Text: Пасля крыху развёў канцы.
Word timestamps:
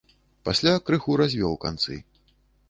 Пасля 0.47 0.73
крыху 0.87 1.17
развёў 1.21 1.53
канцы. 1.67 2.01